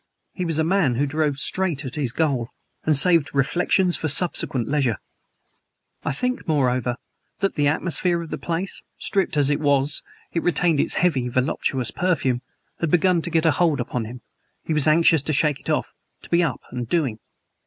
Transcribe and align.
He 0.33 0.45
was 0.45 0.57
a 0.57 0.63
man 0.63 0.95
who 0.95 1.05
drove 1.05 1.37
straight 1.37 1.85
at 1.85 1.93
his 1.93 2.11
goal 2.11 2.49
and 2.85 2.97
saved 2.97 3.35
reflections 3.35 3.95
for 3.97 4.07
subsequent 4.07 4.67
leisure. 4.67 4.97
I 6.03 6.11
think, 6.11 6.47
moreover, 6.47 6.97
that 7.37 7.53
the 7.53 7.67
atmosphere 7.67 8.23
of 8.23 8.31
the 8.31 8.39
place 8.39 8.81
(stripped 8.97 9.37
as 9.37 9.51
it 9.51 9.59
was 9.59 10.01
it 10.33 10.41
retained 10.41 10.79
its 10.79 10.95
heavy, 10.95 11.29
voluptuous 11.29 11.91
perfume) 11.91 12.41
had 12.79 12.89
begun 12.89 13.21
to 13.21 13.29
get 13.29 13.45
a 13.45 13.51
hold 13.51 13.79
upon 13.79 14.05
him. 14.05 14.21
He 14.63 14.73
was 14.73 14.87
anxious 14.87 15.21
to 15.21 15.33
shake 15.33 15.59
it 15.59 15.69
off; 15.69 15.93
to 16.23 16.31
be 16.31 16.41
up 16.41 16.61
and 16.71 16.89
doing. 16.89 17.19